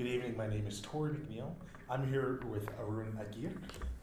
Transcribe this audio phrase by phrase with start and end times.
[0.00, 0.34] Good evening.
[0.34, 1.52] My name is Tori McNeil.
[1.90, 3.52] I'm here with Arun Agir.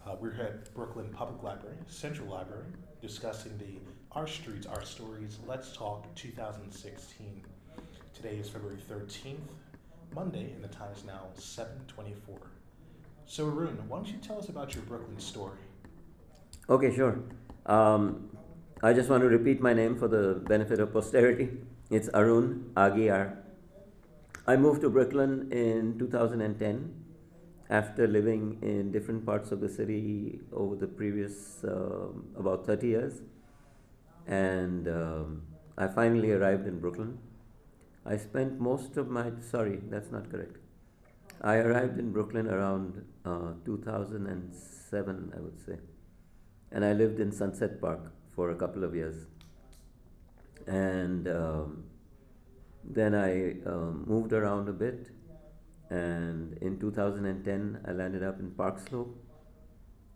[0.06, 2.68] Uh, we're at Brooklyn Public Library, Central Library,
[3.02, 3.80] discussing the
[4.12, 7.44] Our Streets, Our Stories Let's Talk 2016.
[8.14, 9.38] Today is February 13th,
[10.14, 12.38] Monday, and the time is now 7:24.
[13.26, 15.58] So Arun, why don't you tell us about your Brooklyn story?
[16.70, 17.18] Okay, sure.
[17.66, 18.30] Um,
[18.84, 21.58] I just want to repeat my name for the benefit of posterity.
[21.90, 23.47] It's Arun Agiar.
[24.50, 26.94] I moved to Brooklyn in 2010
[27.70, 33.18] after living in different parts of the city over the previous um about 30 years.
[34.26, 35.42] And um,
[35.78, 37.18] I finally arrived in Brooklyn.
[38.06, 40.58] I spent most of my, sorry, that's not correct.
[41.42, 45.78] I arrived in Brooklyn around uh, 2007, I would say.
[46.72, 49.28] And I lived in Sunset Park for a couple of years.
[50.66, 51.84] And um,
[52.88, 55.10] then I um, moved around a bit.
[55.90, 59.16] And in 2010, I landed up in Park Slope.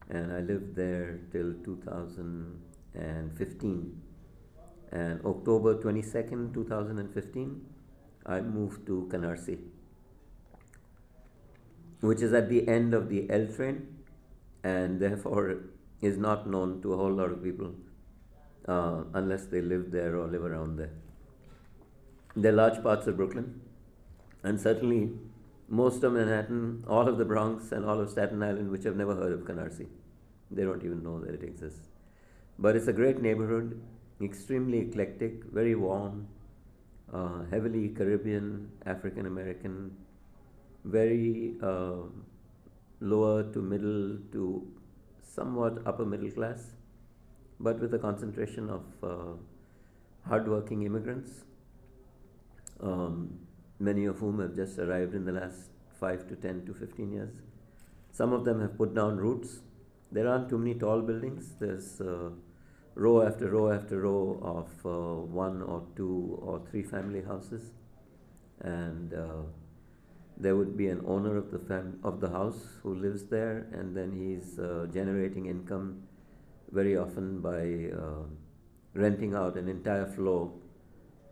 [0.09, 4.01] And I lived there till 2015.
[4.91, 7.61] And October 22nd, 2015,
[8.25, 9.59] I moved to Canarsie,
[12.01, 13.87] which is at the end of the L train
[14.63, 15.55] and therefore
[16.01, 17.73] is not known to a whole lot of people
[18.67, 20.91] uh, unless they live there or live around there.
[22.35, 23.59] There are large parts of Brooklyn,
[24.41, 25.11] and certainly
[25.67, 29.13] most of Manhattan, all of the Bronx, and all of Staten Island, which have never
[29.15, 29.87] heard of Canarsie.
[30.49, 31.89] They don't even know that it exists.
[32.57, 33.81] But it's a great neighborhood,
[34.21, 36.27] extremely eclectic, very warm,
[37.13, 39.97] uh, heavily Caribbean, African American,
[40.85, 42.03] very uh,
[43.01, 44.71] lower to middle to
[45.21, 46.71] somewhat upper middle class,
[47.59, 49.33] but with a concentration of uh,
[50.27, 51.43] hardworking immigrants,
[52.81, 53.39] um,
[53.79, 57.33] many of whom have just arrived in the last 5 to 10 to 15 years.
[58.11, 59.59] Some of them have put down roots.
[60.11, 61.53] There aren't too many tall buildings.
[61.59, 62.31] There's uh,
[62.95, 67.71] row after row after row of uh, one or two or three family houses,
[68.59, 69.43] and uh,
[70.37, 73.95] there would be an owner of the fam- of the house who lives there, and
[73.95, 76.03] then he's uh, generating income
[76.71, 78.23] very often by uh,
[78.93, 80.51] renting out an entire floor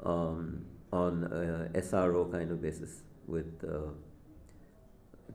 [0.05, 3.91] um, on a SRO kind of basis with uh,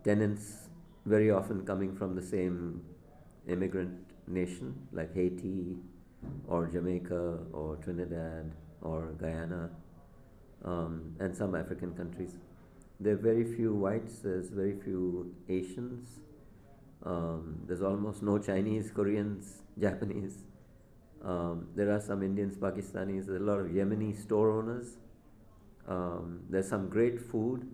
[0.03, 0.69] tenants
[1.07, 2.83] very often coming from the same
[3.47, 5.77] immigrant nation like Haiti
[6.49, 8.51] or Jamaica or Trinidad
[8.81, 9.71] or Guyana
[10.65, 12.37] um, and some African countries.
[13.01, 16.21] There are very few whites, there's very few Asians,
[17.05, 20.45] um, there's almost no Chinese, Koreans, Japanese.
[21.23, 24.97] Um, there are some Indians, Pakistanis, a lot of Yemeni store owners.
[25.87, 27.67] Um, there's some great food,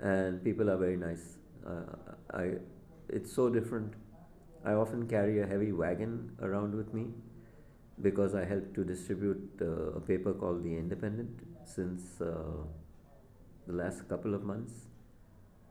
[0.00, 1.38] and people are very nice.
[1.66, 1.82] Uh,
[2.32, 2.50] I,
[3.08, 3.94] it's so different.
[4.64, 7.06] I often carry a heavy wagon around with me
[8.02, 11.30] because I help to distribute uh, a paper called The Indypendent
[11.64, 12.34] since uh,
[13.66, 14.72] the last couple of months.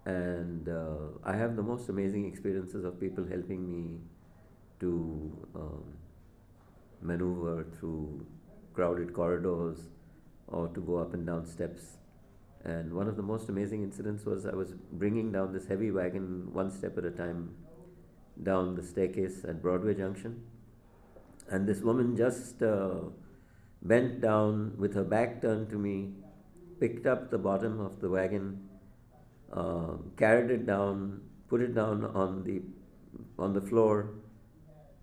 [0.05, 3.99] And uh, I have the most amazing experiences of people helping me
[4.79, 5.83] to um,
[7.01, 8.25] maneuver through
[8.73, 9.79] crowded corridors
[10.47, 11.97] or to go up and down steps.
[12.63, 16.51] And one of the most amazing incidents was I was bringing down this heavy wagon
[16.51, 17.55] one step at a time
[18.41, 20.43] down the staircase at Broadway Junction.
[21.49, 22.95] And this woman just uh,
[23.81, 26.13] bent down with her back turned to me,
[26.79, 28.67] picked up the bottom of the wagon,
[29.53, 32.61] uh, carried it down, put it down on the
[33.37, 34.09] on the floor,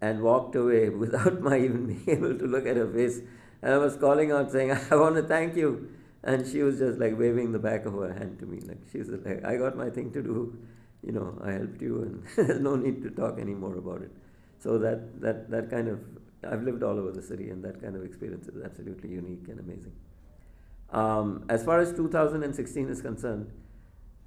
[0.00, 3.20] and walked away without my even being able to look at her face.
[3.62, 5.90] And I was calling out saying, I want to thank you.
[6.24, 8.60] And she was just like waving the back of her hand to me.
[8.60, 10.58] Like she was like, I got my thing to do.
[11.04, 14.10] You know, I helped you and there's no need to talk anymore about it.
[14.60, 16.00] So that, that, that kind of,
[16.48, 19.58] I've lived all over the city and that kind of experience is absolutely unique and
[19.58, 19.92] amazing.
[20.90, 23.50] Um, as far as 2016 is concerned,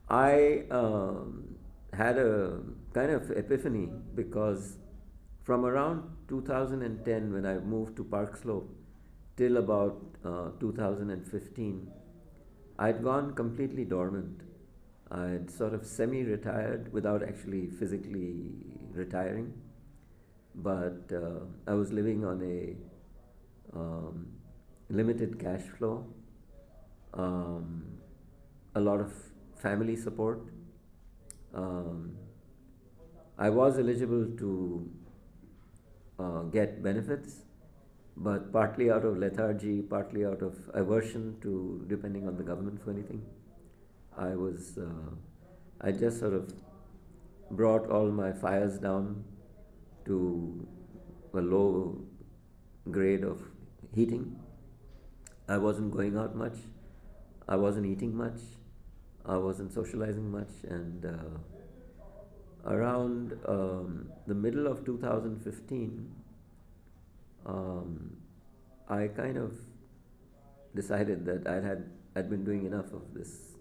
[0.09, 1.55] I um,
[1.93, 2.59] had a
[2.93, 4.77] kind of epiphany because
[5.43, 8.69] from around 2010 when I moved to Park Slope
[9.37, 11.91] till about uh, 2015,
[12.79, 14.41] I'd gone completely dormant.
[15.11, 18.51] I'd sort of semi retired without actually physically
[18.91, 19.53] retiring,
[20.55, 24.27] but uh, I was living on a um,
[24.89, 26.05] limited cash flow,
[27.13, 27.85] um,
[28.73, 29.13] a lot of
[29.55, 30.41] family support.
[31.53, 32.17] Um,
[33.37, 34.89] I was eligible to
[36.19, 37.44] uh, get benefits,
[38.17, 42.91] but partly out of lethargy, partly out of aversion to depending on the government for
[42.91, 43.25] anything.
[44.17, 45.15] I was uh,
[45.81, 46.53] I just sort of
[47.51, 49.23] brought all my fires down
[50.05, 50.67] to
[51.33, 52.01] a low
[52.89, 53.41] grade of
[53.93, 54.39] heating.
[55.47, 56.57] I wasn't going out much.
[57.47, 58.39] I wasn't eating much.
[59.25, 60.49] I wasn't socializing much.
[60.67, 66.11] And uh, around um, the middle of 2015,
[67.45, 68.17] um,
[68.89, 69.53] I kind of
[70.75, 73.55] decided that I had I'd been doing enough of this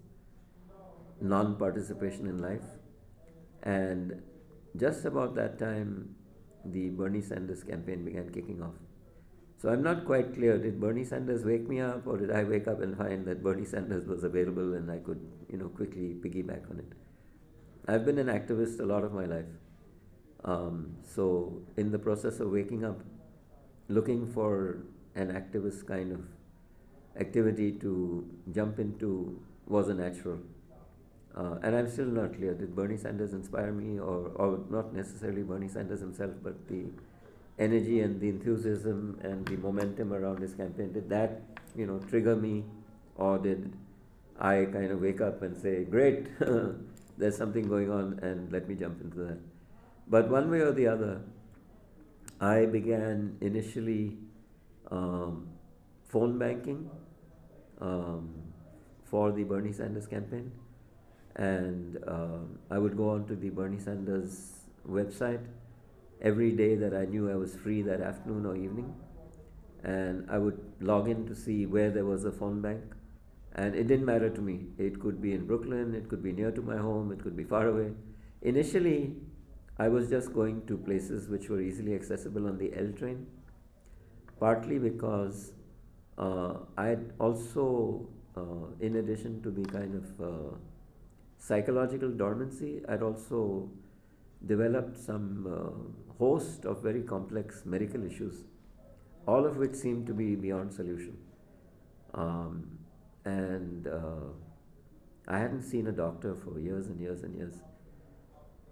[1.20, 2.64] non-participation in life,
[3.62, 4.22] and
[4.76, 6.14] just about that time,
[6.64, 8.74] the Bernie Sanders campaign began kicking off.
[9.64, 10.58] So I'm not quite clear.
[10.58, 13.64] Did Bernie Sanders wake me up, or did I wake up and find that Bernie
[13.64, 15.20] Sanders was available and I could,
[15.50, 16.92] you know, quickly piggyback on it?
[17.88, 19.46] I've been an activist a lot of my life.
[20.44, 23.00] Um, so in the process of waking up,
[23.88, 24.78] looking for
[25.14, 26.20] an activist kind of
[27.20, 30.38] activity to jump into was a natural.
[31.36, 32.54] Uh, and I'm still not clear.
[32.54, 36.84] Did Bernie Sanders inspire me, or, or not necessarily Bernie Sanders himself, but the
[37.58, 40.92] energy and the enthusiasm and the momentum around his campaign?
[40.92, 41.42] Did that,
[41.76, 42.64] you know, trigger me,
[43.16, 43.72] or did
[44.38, 46.28] I kind of wake up and say, "Great,
[47.18, 49.38] there's something going on, and let me jump into that"?
[50.06, 51.20] But one way or the other,
[52.44, 54.18] I began initially
[54.90, 55.48] um,
[56.08, 56.90] phone banking
[57.80, 58.28] um,
[59.04, 60.52] for the Bernie Sanders campaign
[61.36, 62.38] and uh,
[62.70, 64.52] I would go on to the Bernie Sanders
[64.88, 65.44] website
[66.20, 68.94] every day that I knew I was free that afternoon or evening,
[69.82, 72.82] and I would log in to see where there was a phone bank.
[73.56, 74.66] And it didn't matter to me.
[74.78, 77.44] It could be in Brooklyn, it could be near to my home, it could be
[77.44, 77.90] far away.
[78.42, 79.14] Initially,
[79.78, 83.26] I was just going to places which were easily accessible on the L train,
[84.38, 85.52] partly because
[86.16, 90.56] uh, I also, uh, in addition to the kind of uh,
[91.38, 93.68] psychological dormancy, I'd also
[94.46, 98.44] developed some uh, host of very complex medical issues,
[99.26, 101.16] all of which seemed to be beyond solution.
[102.12, 102.78] Um,
[103.24, 104.30] and uh,
[105.26, 107.54] I hadn't seen a doctor for years and years and years.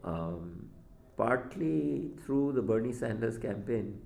[0.04, 0.69] Um,
[1.23, 4.01] partly through the Bernie Sanders campaign,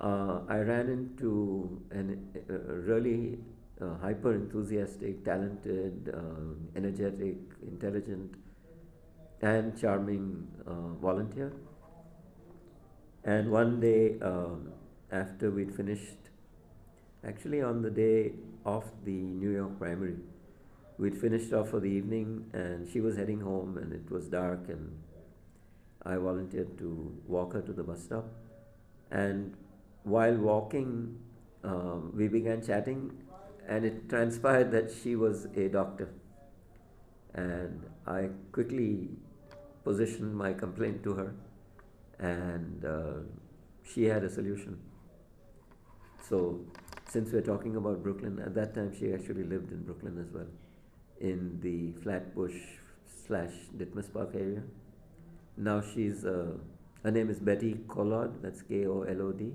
[0.00, 2.02] uh, I ran into a
[2.90, 3.38] really
[3.80, 8.34] uh, hyper enthusiastic, talented, uh, energetic, intelligent,
[9.42, 11.52] and charming uh, volunteer.
[13.22, 14.72] And one day, um,
[15.12, 16.30] after we'd finished,
[17.24, 18.32] actually on the day
[18.64, 20.16] of the New York primary,
[20.98, 24.68] we'd finished off for the evening, and she was heading home, and it was dark,
[24.68, 25.01] and
[26.04, 28.26] I volunteered to walk her to the bus stop.
[29.10, 29.54] And
[30.02, 31.18] while walking,
[31.62, 33.12] um, we began chatting,
[33.68, 36.08] and it transpired that she was a doctor.
[37.34, 39.10] And I quickly
[39.84, 41.34] positioned my complaint to her,
[42.18, 43.12] and uh,
[43.84, 44.78] she had a solution.
[46.28, 46.60] So,
[47.08, 50.46] since we're talking about Brooklyn, at that time she actually lived in Brooklyn as well,
[51.20, 52.56] in the Flatbush
[53.26, 54.62] slash Ditmas Park area.
[55.56, 56.56] Now she's, uh,
[57.02, 59.52] her name is Betty Kolod, that's K O L O D,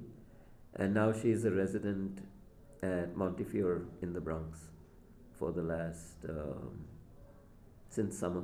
[0.75, 2.19] and now she's a resident
[2.83, 4.59] at Montefiore in the Bronx
[5.39, 6.85] for the last um,
[7.89, 8.43] since summer,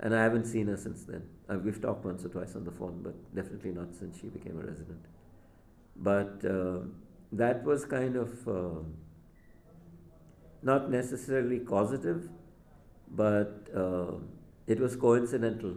[0.00, 1.22] and I haven't seen her since then.
[1.48, 4.58] Uh, we've talked once or twice on the phone, but definitely not since she became
[4.58, 5.04] a resident.
[5.96, 6.80] But uh,
[7.32, 8.80] that was kind of uh,
[10.62, 12.28] not necessarily causative,
[13.10, 14.12] but uh,
[14.66, 15.76] it was coincidental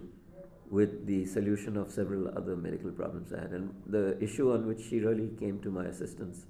[0.70, 3.52] with the solution of several other medical problems I had.
[3.52, 6.46] And the issue on which she really came to my assistance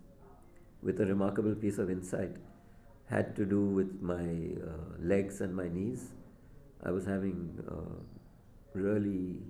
[0.81, 2.35] with a remarkable piece of insight
[3.09, 6.09] had to do with my uh, legs and my knees.
[6.83, 8.03] I was having uh,
[8.73, 9.41] really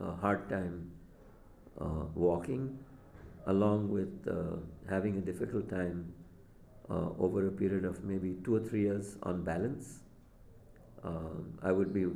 [0.00, 0.90] a hard time
[1.80, 2.78] uh, walking,
[3.46, 4.56] along with uh,
[4.88, 6.12] having a difficult time
[6.90, 10.00] uh, over a period of maybe two or three years on balance.
[11.02, 12.06] Um, I would be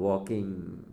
[0.00, 0.84] walking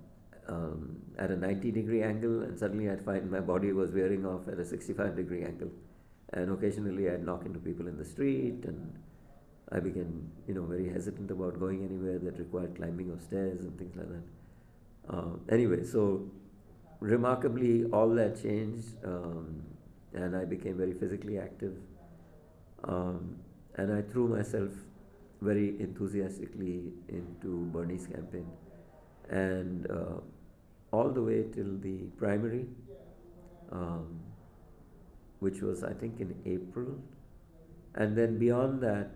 [0.47, 4.47] um, at a 90 degree angle, and suddenly I'd find my body was wearing off
[4.47, 5.71] at a 65 degree angle
[6.33, 8.93] and occasionally I'd knock into people in the street and
[9.71, 13.77] I began, you know, very hesitant about going anywhere that required climbing of stairs and
[13.77, 15.15] things like that.
[15.15, 16.29] Uh, anyway, so
[16.99, 19.61] remarkably, all that changed, um,
[20.13, 21.75] and I became very physically active.
[22.83, 23.37] Um,
[23.75, 24.71] and I threw myself
[25.41, 28.47] very enthusiastically into Bernie's campaign,
[29.29, 30.19] and uh,
[30.91, 32.65] all the way till the primary.
[33.71, 34.21] Um,
[35.39, 36.97] which was, I think, in April.
[37.95, 39.09] And then beyond that,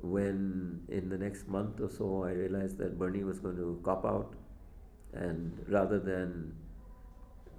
[0.00, 4.04] when in the next month or so I realized that Bernie was going to cop
[4.04, 4.34] out,
[5.12, 6.54] and rather than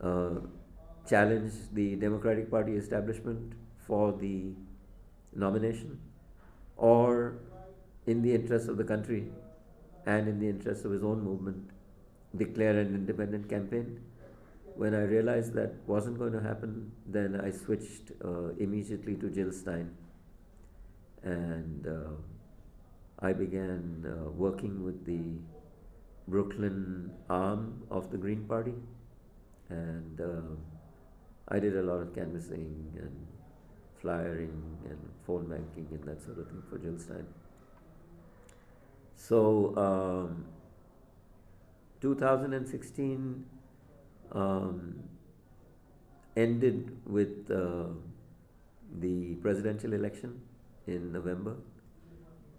[0.02, 0.42] uh,
[1.10, 3.54] challenge the Democratic Party establishment
[3.88, 4.54] for the
[5.34, 6.00] nomination,
[6.78, 7.40] or
[8.06, 9.32] in the interest of the country
[10.06, 11.70] and in the interest of his own movement,
[12.36, 14.00] declare an independent campaign.
[14.76, 19.52] When I realized that wasn't going to happen, then I switched uh, immediately to Jill
[19.52, 19.96] Stein
[21.26, 22.14] and uh,
[23.20, 25.40] I began uh, working with the
[26.28, 28.74] Brooklyn arm of the Green Party,
[29.70, 30.56] and uh,
[31.48, 33.28] I did a lot of canvassing and
[34.02, 37.26] flyering and phone banking and that sort of thing for Jill Stein.
[39.28, 40.46] So, um,
[42.00, 43.44] 2016
[44.32, 45.04] um,
[46.38, 47.86] ended with uh,
[49.00, 50.40] the presidential election
[50.86, 51.56] in November,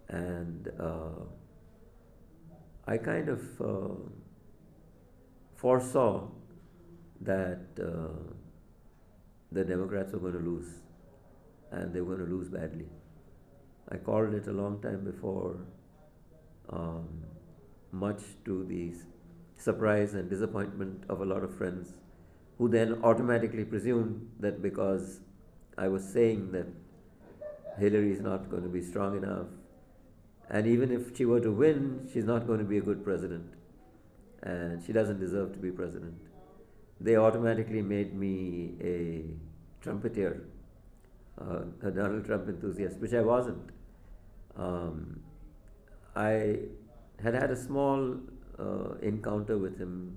[0.09, 1.23] and uh,
[2.89, 3.95] I kind of uh,
[5.55, 6.27] foresaw
[7.21, 8.35] that uh,
[9.53, 10.69] the Democrats were going to lose,
[11.71, 12.87] and they were going to lose badly.
[13.89, 15.59] I called it a long time before,
[16.71, 17.09] um,
[17.93, 18.93] much to the
[19.59, 21.95] surprise and disappointment of a lot of friends
[22.59, 25.21] who then automatically presumed that because
[25.77, 26.67] I was saying that
[27.79, 29.47] Hillary is not going to be strong enough.
[30.49, 33.53] And even if she were to win, she's not going to be a good president.
[34.43, 36.15] And she doesn't deserve to be president.
[37.01, 39.25] They automatically made me a
[39.83, 40.47] trumpeter,
[41.39, 43.71] uh, a Donald Trump enthusiast, which I wasn't.
[44.57, 45.21] Um,
[46.17, 46.61] I
[47.23, 48.17] had had a small
[48.59, 50.17] uh, encounter with him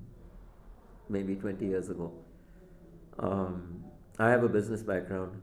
[1.10, 2.14] maybe 20 years ago.
[3.20, 3.84] Um,
[4.18, 5.42] I have a business background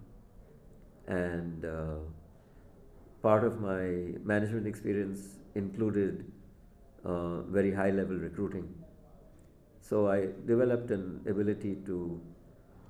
[1.07, 1.99] and uh,
[3.23, 6.25] part of my management experience included
[7.05, 8.67] uh, very high level recruiting.
[9.81, 12.21] So I developed an ability to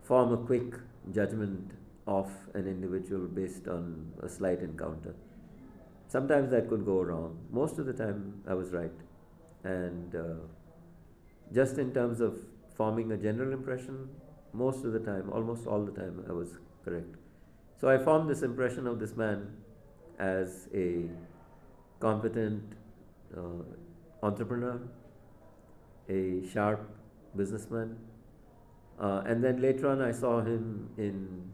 [0.02, 0.74] form a quick
[1.12, 1.72] judgment
[2.06, 5.14] of an individual based on a slight encounter.
[6.08, 7.38] Sometimes that could go wrong.
[7.50, 8.92] Most of the time, I was right.
[9.64, 10.34] And uh,
[11.52, 12.38] just in terms of
[12.76, 14.08] forming a general impression,
[14.52, 17.16] most of the time, almost all the time, I was correct.
[17.80, 19.48] So I formed this impression of this man
[20.18, 21.10] as a
[22.00, 22.62] competent
[23.36, 23.64] uh,
[24.22, 24.80] entrepreneur,
[26.08, 26.88] a sharp
[27.36, 27.96] businessman.
[28.98, 31.50] Uh, and then later on, I saw him in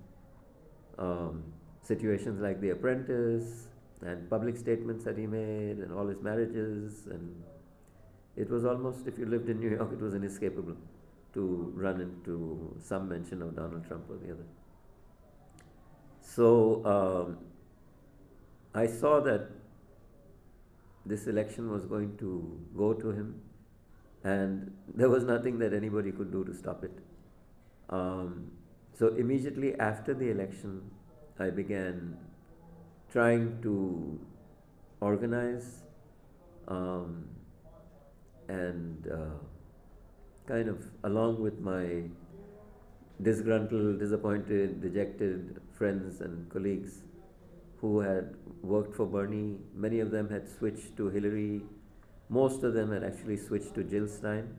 [0.98, 1.42] um,
[1.82, 3.66] situations like The Apprentice
[4.04, 7.06] and public statements that he made and all his marriages.
[7.10, 7.42] And
[8.36, 10.76] it was almost, if you lived in New York, it was inescapable
[11.34, 14.44] to run into some mention of Donald Trump or the other.
[16.20, 17.38] So um,
[18.74, 19.48] I saw that
[21.04, 23.40] this election was going to go to him,
[24.24, 26.92] and there was nothing that anybody could do to stop it.
[27.90, 28.52] Um,
[28.94, 30.82] so immediately after the election,
[31.38, 32.16] I began
[33.12, 34.18] trying to
[35.00, 35.82] organize
[36.68, 37.24] um,
[38.48, 39.38] and uh,
[40.46, 42.02] kind of along with my
[43.20, 47.02] disgruntled, disappointed, dejected friends and colleagues
[47.80, 49.58] who had worked for Bernie.
[49.74, 51.62] Many of them had switched to Hillary.
[52.28, 54.54] Most of them had actually switched to Jill Stein,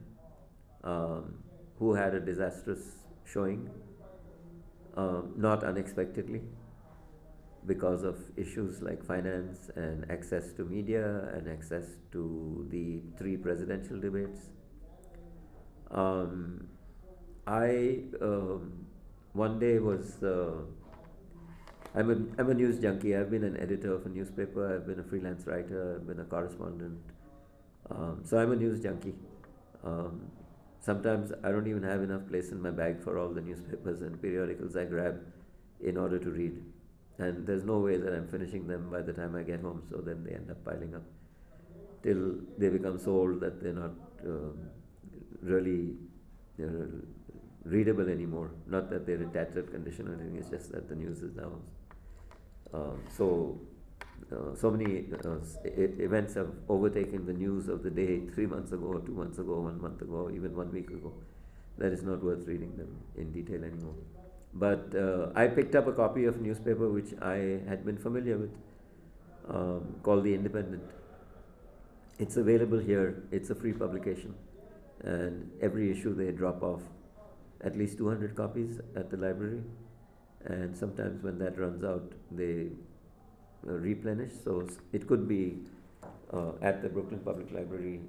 [0.84, 1.34] um,
[1.78, 2.82] who had a disastrous
[3.24, 3.68] showing,
[4.96, 6.42] um, not unexpectedly,
[7.66, 13.98] because of issues like finance and access to media and access to the three presidential
[13.98, 14.40] debates.
[15.90, 16.68] Um,
[17.46, 18.86] I um,
[19.32, 20.52] one day was uh,
[21.94, 23.16] I'm a I'm a news junkie.
[23.16, 24.74] I've been an editor of a newspaper.
[24.74, 25.96] I've been a freelance writer.
[25.96, 26.98] I've been a correspondent.
[27.90, 29.14] Um, so I'm a news junkie.
[29.84, 30.30] Um,
[30.80, 34.20] sometimes I don't even have enough place in my bag for all the newspapers and
[34.20, 35.20] periodicals I grab
[35.80, 36.60] in order to read.
[37.18, 39.82] And there's no way that I'm finishing them by the time I get home.
[39.90, 41.02] So then they end up piling up
[42.02, 43.92] till they become so old that they're not
[44.26, 44.58] um,
[45.42, 45.94] really
[46.58, 46.88] know,
[47.64, 48.50] readable anymore.
[48.66, 50.36] Not that they're in tattered condition or anything.
[50.36, 51.52] It's just that the news is now
[52.74, 53.60] um, so,
[54.32, 59.00] uh, so many uh, events have overtaken the news of the day three months ago,
[59.06, 61.12] two months ago, one month ago, even one week ago.
[61.78, 63.94] That is not worth reading them in detail anymore.
[64.54, 68.56] But uh, I picked up a copy of newspaper which I had been familiar with,
[69.48, 70.92] um, called The Indypendent.
[72.18, 73.24] It's available here.
[73.32, 74.34] It's a free publication,
[75.02, 76.82] and every issue they drop off
[77.62, 79.62] at least 200 copies at the library
[80.44, 82.68] and sometimes when that runs out, they
[83.66, 84.44] uh, replenished.
[84.44, 85.58] So it could be
[86.32, 88.00] uh, at the Brooklyn Public Library,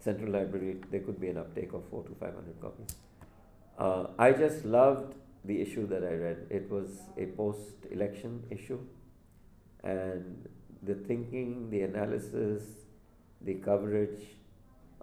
[0.00, 2.96] Central Library, there could be an uptake of four to five hundred copies.
[3.78, 6.46] Uh, I just loved the issue that I read.
[6.50, 8.80] It was a post-election issue,
[9.82, 10.48] and
[10.82, 12.62] the thinking, the analysis,
[13.42, 14.20] the coverage,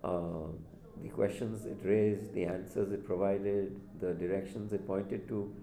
[0.03, 0.47] uh,
[1.03, 5.53] the questions it raised, the answers it provided, the directions it pointed to,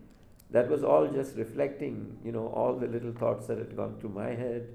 [0.51, 4.11] that was all just reflecting, you know, all the little thoughts that had gone through
[4.11, 4.69] my head,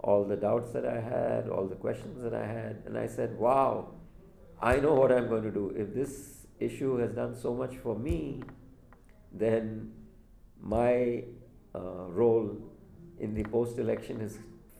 [0.00, 3.38] all the doubts that I had, all the questions that I had, and I said,
[3.38, 3.88] wow,
[4.60, 5.74] I know what I'm going to do.
[5.76, 8.42] If this issue has done so much for me,
[9.34, 9.92] then
[10.60, 11.24] my
[11.74, 12.56] uh, role
[13.18, 14.28] in the post election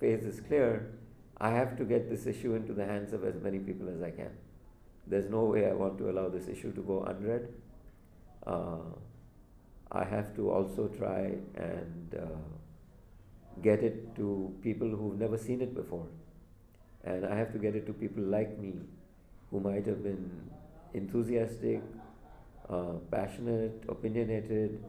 [0.00, 0.92] phase is clear.
[1.38, 4.10] I have to get this issue into the hands of as many people as I
[4.10, 4.30] can.
[5.06, 7.48] There's no way I want to allow this issue to go unread.
[8.46, 8.94] Uh,
[9.90, 15.74] I have to also try and uh, get it to people who've never seen it
[15.74, 16.06] before.
[17.04, 18.74] And I have to get it to people like me
[19.50, 20.30] who might have been
[20.94, 21.82] enthusiastic,
[22.68, 24.84] uh, passionate, opinionated,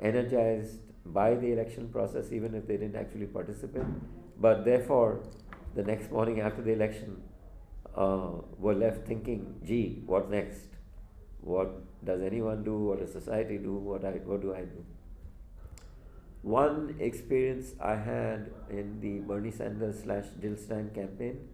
[0.00, 3.84] energized by the election process, even if they didn't actually participate.
[4.38, 5.22] But therefore,
[5.74, 7.22] the next morning after the election,
[7.94, 10.68] uh, were left thinking, gee, what next?
[11.40, 12.78] What does anyone do?
[12.78, 13.74] What does society do?
[13.74, 14.84] What, I, what do I do?
[16.42, 21.48] One experience I had in the Bernie Sanders slash Jill Stein campaign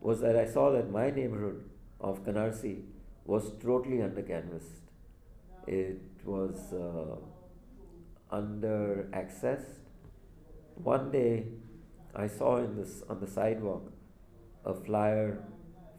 [0.00, 1.64] was that I saw that my neighborhood
[2.00, 2.82] of Canarsie
[3.24, 4.80] was totally under canvassed.
[5.68, 7.16] It was uh,
[8.34, 9.80] under accessed.
[10.76, 11.44] One day
[12.14, 13.92] I saw in this on the sidewalk
[14.64, 15.44] a flyer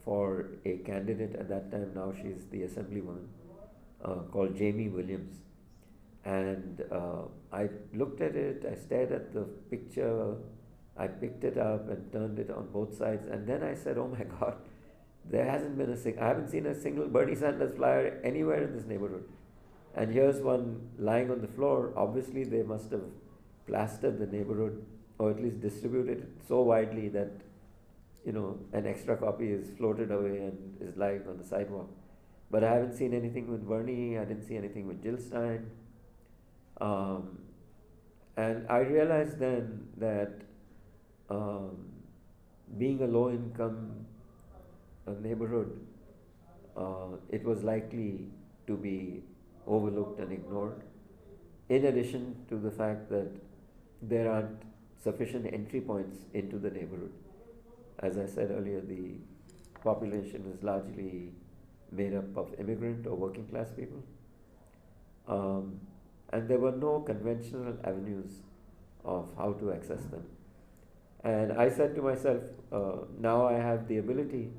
[0.04, 3.28] for a candidate at that time, now she's the assemblywoman,
[4.04, 5.36] uh, called Jaime Williams.
[6.26, 10.36] And uh, I looked at it, I stared at the picture,
[10.98, 14.08] I picked it up and turned it on both sides, and then I said, Oh
[14.08, 14.56] my God,
[15.30, 18.76] there hasn't been a single, I haven't seen a single Bernie Sanders flyer anywhere in
[18.76, 19.26] this neighborhood.
[19.96, 21.94] And here's one lying on the floor.
[21.96, 23.04] Obviously, they must have
[23.68, 24.86] plastered the neighborhood
[25.18, 27.32] or at least distributed it so widely that
[28.26, 31.90] you know, an extra copy is floated away and is lying on the sidewalk.
[32.52, 35.70] But I haven't seen anything with Bernie, I didn't see anything with Jill Stein.
[36.82, 37.40] Um,
[38.38, 40.42] and I realized then that
[41.30, 41.78] um,
[42.78, 44.06] being a low income
[45.08, 45.80] uh, neighborhood,
[46.76, 48.26] uh, it was likely
[48.68, 49.24] to be
[49.70, 50.84] overlooked and ignored.
[51.70, 53.32] In addition to the fact that
[54.02, 54.64] there aren't
[55.02, 57.14] sufficient entry points into the neighborhood
[58.02, 59.16] as I said earlier, the
[59.84, 61.34] population is largely
[61.92, 64.04] made up of immigrant or working class people.
[65.28, 65.80] Um,
[66.32, 68.42] and there were no conventional avenues
[69.04, 70.26] of how to access them.
[71.24, 74.50] And I said to myself, uh, now I have the ability,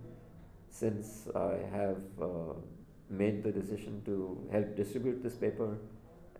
[0.68, 2.54] since I have uh,
[3.10, 5.76] made the decision to help distribute this paper,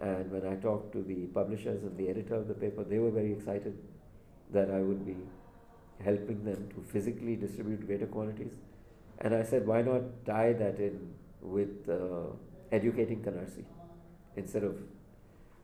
[0.01, 3.11] and when I talked to the publishers and the editor of the paper, they were
[3.11, 3.77] very excited
[4.53, 5.17] that I would be
[6.03, 8.55] helping them to physically distribute greater quantities.
[9.19, 12.33] And I said, why not tie that in with uh,
[12.73, 13.65] educating Canarsie
[14.37, 14.77] instead of,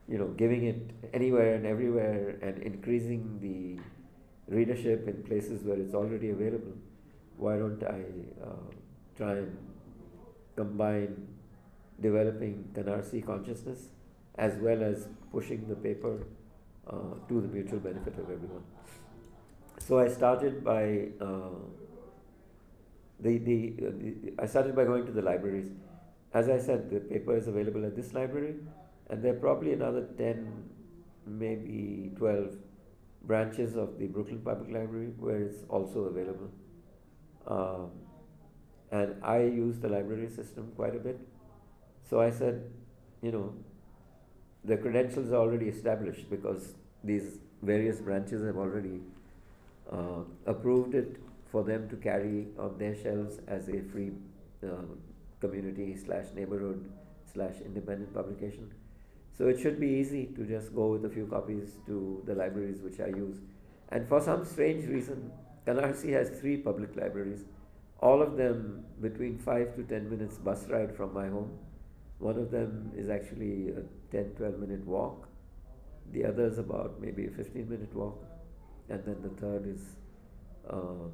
[0.08, 3.80] you know, giving it anywhere and everywhere and increasing the
[4.54, 6.74] readership in places where it's already available.
[7.36, 8.02] Why don't I
[8.44, 8.70] uh,
[9.16, 9.56] try and
[10.56, 11.28] combine
[12.00, 13.88] developing Canarsie consciousness
[14.36, 16.26] as well as pushing the paper
[16.88, 18.62] uh, to the mutual benefit of everyone?
[19.78, 21.50] So I started by uh,
[23.20, 25.70] the, the, uh, the, I started by going to the libraries.
[26.34, 28.56] As I said, the paper is available at this library,
[29.08, 30.64] and there are probably another 10,
[31.26, 32.56] maybe 12
[33.22, 36.50] branches of the Brooklyn Public Library where it's also available.
[37.46, 37.90] Um,
[38.96, 41.18] and I use the library system quite a bit.
[42.08, 42.62] So I said,
[43.22, 43.52] you know,
[44.64, 49.00] the credentials are already established because these various branches have already
[49.90, 51.16] uh, approved it
[51.50, 54.10] for them to carry on their shelves as a free
[54.64, 54.68] uh,
[55.40, 56.90] community slash neighborhood
[57.32, 58.72] slash independent publication.
[59.36, 62.80] So it should be easy to just go with a few copies to the libraries
[62.82, 63.36] which I use.
[63.90, 65.30] And for some strange reason,
[65.66, 67.44] Canarsie has three public libraries,
[68.00, 71.58] all of them between 5 to 10 minutes bus ride from my home.
[72.18, 73.82] One of them is actually a
[74.12, 75.28] 10 12 minute walk,
[76.12, 78.22] the other is about maybe a 15 minute walk
[78.88, 79.82] and then the third is
[80.70, 81.10] um,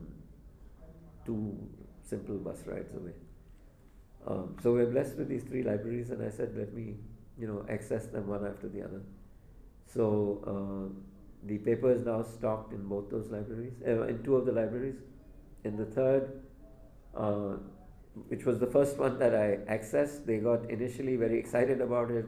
[1.25, 1.57] two
[2.03, 3.13] simple bus rides away.
[4.27, 6.97] Um, so we're blessed with these three libraries, and I said, let me,
[7.39, 9.01] you know, access them one after the other.
[9.87, 14.47] So uh, the paper is now stocked in both those libraries, uh, in two of
[14.47, 14.97] the libraries.
[15.65, 16.43] In the third,
[17.17, 17.57] uh,
[18.29, 22.27] which was the first one that I accessed, they got initially very excited about it.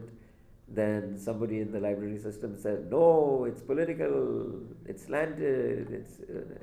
[0.67, 4.61] Then somebody in the library system said, "No, it's political.
[4.85, 5.91] It's slanted.
[5.91, 6.55] It's uh,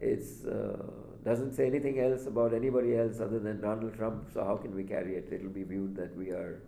[0.00, 0.76] it's uh,
[1.24, 4.30] doesn't say anything else about anybody else other than Donald Trump.
[4.32, 5.28] So how can we carry it?
[5.32, 6.62] It'll be viewed that we are."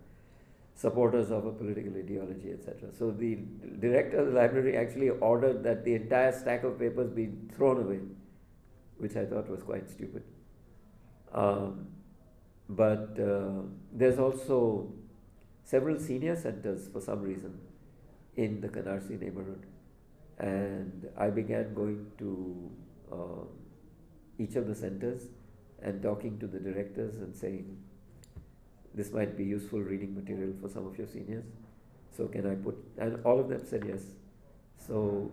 [0.77, 2.89] supporters of a political ideology, etc.
[2.97, 3.39] So the
[3.79, 7.99] director of the library actually ordered that the entire stack of papers be thrown away,
[8.99, 10.23] which I thought was quite stupid.
[11.37, 11.87] Um,
[12.67, 13.61] but uh,
[13.93, 14.91] there's also
[15.63, 17.59] several senior centers for some reason
[18.35, 19.65] in the Canarsie neighborhood,
[20.39, 22.71] and I began going to
[23.11, 23.45] uh,
[24.39, 25.21] each of the centers
[25.81, 27.77] and talking to the directors and saying,
[28.95, 31.45] this might be useful reading material for some of your seniors.
[32.15, 34.01] So can I put, and all of them said yes.
[34.87, 35.31] So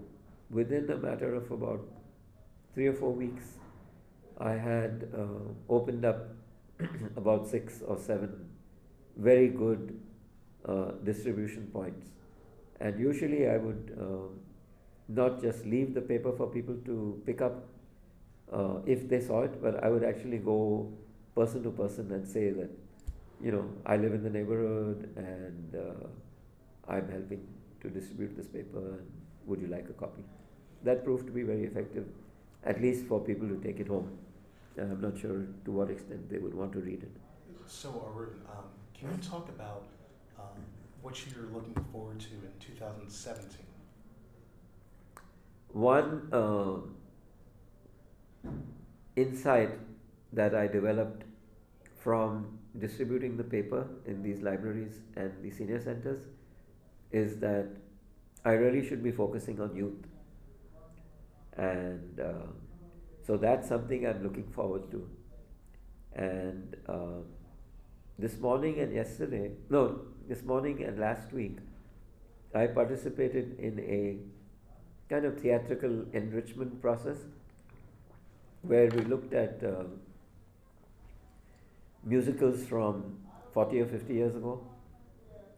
[0.50, 1.80] within a matter of about
[2.74, 3.44] three or four weeks,
[4.38, 6.28] I had uh, opened up
[7.16, 8.48] about six or seven
[9.16, 10.00] very good
[10.68, 12.08] uh, distribution points.
[12.80, 14.28] And usually I would uh,
[15.08, 17.64] not just leave the paper for people to pick up
[18.52, 20.92] uh, if they saw it, but I would actually go
[21.34, 22.70] person to person and say that
[23.42, 26.06] you know, I live in the neighborhood and uh,
[26.88, 27.46] I'm helping
[27.82, 29.06] to distribute this paper and
[29.46, 30.22] would you like a copy?
[30.82, 32.06] That proved to be very effective,
[32.64, 34.10] at least for people to take it home.
[34.78, 37.12] I'm not sure to what extent they would want to read it.
[37.66, 38.64] So, Arun, um,
[38.98, 39.84] can you talk about
[40.38, 40.60] um,
[41.02, 43.60] what you're looking forward to in 2017?
[45.72, 46.76] One uh,
[49.16, 49.70] insight
[50.32, 51.24] that I developed
[52.02, 56.22] from distributing the paper in these libraries and the senior centers
[57.12, 57.68] is that
[58.44, 60.06] I really should be focusing on youth.
[61.56, 62.46] And uh,
[63.26, 65.08] so that's something I'm looking forward to.
[66.14, 67.22] And uh,
[68.18, 71.58] this morning and yesterday, no, this morning and last week,
[72.54, 74.18] I participated in a
[75.12, 77.16] kind of theatrical enrichment process
[78.62, 79.84] where we looked at uh,
[82.04, 83.16] musicals from
[83.52, 84.66] 40 or 50 years ago,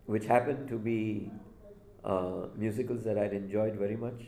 [0.07, 1.31] which happened to be
[2.05, 4.23] uh, musicals that I'd enjoyed very much.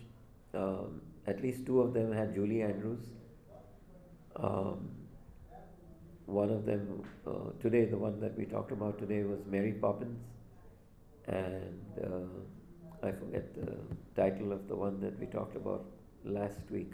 [0.54, 3.00] Um, at least two of them had Julie Andrews.
[4.36, 4.90] Um,
[6.26, 10.20] one of them, uh, today, the one that we talked about today was Mary Poppins,
[11.26, 13.76] and uh, I forget the
[14.20, 15.84] title of the one that we talked about
[16.24, 16.92] last week.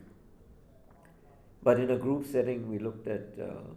[1.63, 3.75] But in a group setting, we looked at uh,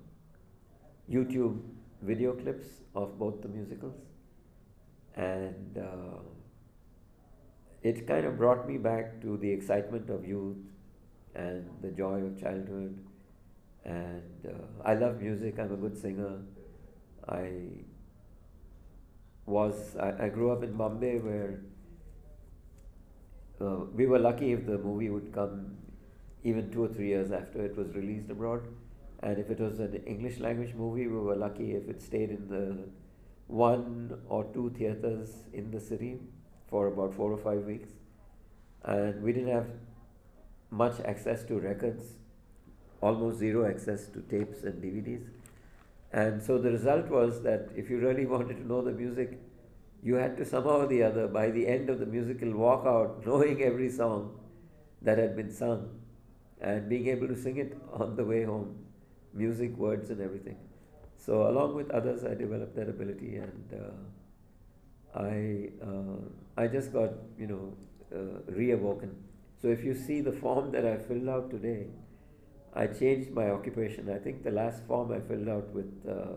[1.10, 1.60] YouTube
[2.02, 3.96] video clips of both the musicals,
[5.16, 6.20] and uh,
[7.84, 10.58] it kind of brought me back to the excitement of youth
[11.36, 13.00] and the joy of childhood.
[13.86, 15.60] And uh, I love music.
[15.60, 16.40] I'm a good singer.
[17.30, 17.52] I
[19.46, 21.62] was I, I grew up in Bombay where
[23.62, 25.78] uh, we were lucky if the movie would come
[26.44, 28.62] even two or three years after it was released abroad.
[29.22, 32.48] And if it was an English language movie, we were lucky if it stayed in
[32.48, 32.78] the
[33.48, 36.20] one or two theaters in the city
[36.70, 37.90] for about four or five weeks.
[38.84, 39.68] And we didn't have
[40.70, 42.04] much access to records,
[43.02, 45.28] almost zero access to tapes and DVDs.
[46.12, 49.40] And so the result was that if you really wanted to know the music,
[50.04, 53.24] you had to somehow or the other, by the end of the musical, walk out
[53.26, 54.40] knowing every song
[55.02, 55.90] that had been sung
[56.62, 58.76] and being able to sing it on the way home
[59.34, 60.58] music, words, and everything.
[61.18, 63.92] So, along with others, I developed that ability, and uh,
[65.18, 66.20] I uh,
[66.58, 67.74] I just got you know
[68.14, 69.14] uh, reawoken.
[69.62, 71.88] So, if you see the form that I filled out today,
[72.74, 74.10] I changed my occupation.
[74.10, 76.36] I think the last form I filled out with uh,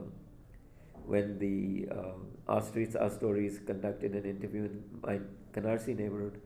[1.04, 2.14] when the uh,
[2.48, 5.20] Our Streets, Our Stories conducted an interview in my
[5.52, 6.40] Canarsie neighborhood.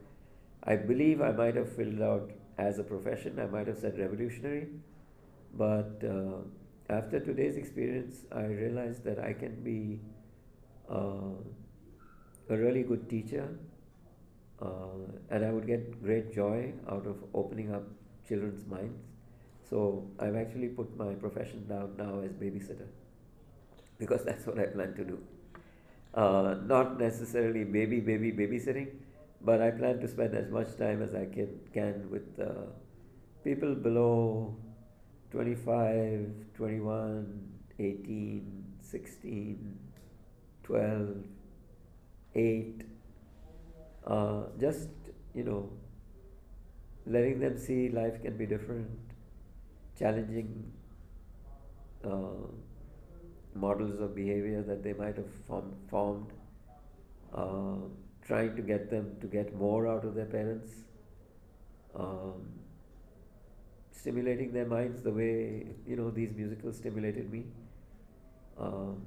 [0.63, 3.39] I believe I might have filled out as a profession.
[3.39, 4.67] I might have said revolutionary
[5.57, 6.43] but uh,
[6.89, 9.99] after today's experience, I realized that I can be
[10.89, 11.39] uh,
[12.49, 13.47] a really good teacher
[14.61, 17.83] uh, and I would get great joy out of opening up
[18.27, 18.99] children's minds.
[19.69, 22.87] So I've actually put my profession down now as babysitter
[23.97, 25.19] because that's what I plan to do.
[26.13, 28.89] Uh, not necessarily baby, baby, babysitting,
[29.41, 32.67] but I plan to spend as much time as I can, can with uh,
[33.43, 34.55] people below
[35.31, 39.79] 25, 21, 18, 16,
[40.63, 41.07] 12,
[42.35, 42.83] 8.
[44.05, 44.89] Uh, just,
[45.33, 45.69] you know,
[47.05, 48.89] letting them see life can be different,
[49.97, 50.71] challenging
[52.03, 52.47] uh,
[53.53, 56.31] models of behavior that they might have form, formed,
[57.33, 57.77] uh,
[58.25, 60.71] trying to get them to get more out of their parents,
[61.95, 62.47] um,
[63.91, 67.45] stimulating their minds the way you know these musicals stimulated me.
[68.57, 69.01] Um,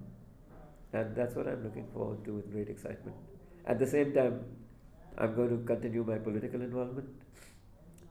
[0.93, 3.17] and that's what I'm looking forward to with great excitement.
[3.67, 4.45] At the same time,
[5.19, 7.09] I'm going to continue my political involvement.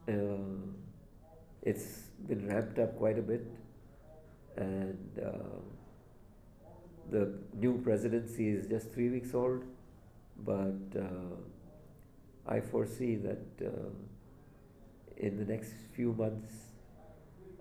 [0.08, 0.72] Uh,
[1.62, 3.46] it's been ramped up quite a bit,
[4.56, 5.58] and uh,
[7.10, 9.64] the new presidency is just three weeks old,
[10.44, 11.36] but uh,
[12.46, 13.90] I foresee that uh,
[15.16, 16.52] in the next few months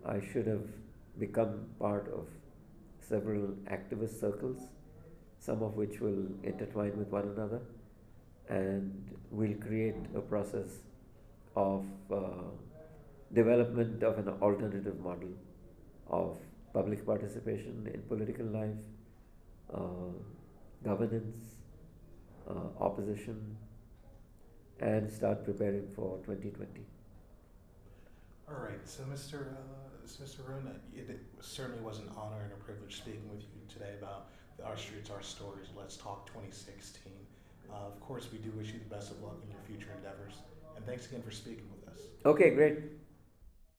[0.06, 0.68] I should have
[1.20, 2.28] become part of
[3.00, 4.60] several activist circles
[5.40, 7.62] some of which will intertwine with one another
[8.50, 8.92] and
[9.32, 10.68] will create a process
[11.56, 12.20] of uh,
[13.34, 15.30] development of an alternative model
[16.10, 16.38] of
[16.74, 18.80] public participation in political life,
[19.74, 20.12] uh,
[20.84, 21.56] governance,
[22.50, 23.58] uh, opposition,
[24.80, 26.86] and start preparing for 2020.
[28.48, 29.48] All right, so Mr.
[29.52, 29.88] Uh,
[30.24, 30.40] Mr.
[30.96, 34.30] It, it certainly was an honor and a privilege speaking with you today about
[34.66, 37.12] our Streets, Our Stories, Let's Talk 2016.
[37.70, 40.36] Uh, of course, we do wish you the best of luck in your future endeavors.
[40.76, 42.00] And thanks again for speaking with us.
[42.26, 42.78] Okay, great.